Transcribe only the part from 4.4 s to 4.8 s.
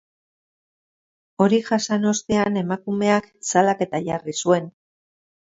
zuen.